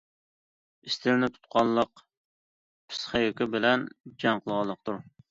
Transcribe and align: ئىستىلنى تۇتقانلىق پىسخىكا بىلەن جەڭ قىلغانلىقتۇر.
ئىستىلنى 0.85 1.27
تۇتقانلىق 1.33 2.01
پىسخىكا 2.93 3.47
بىلەن 3.57 3.83
جەڭ 4.25 4.41
قىلغانلىقتۇر. 4.47 4.99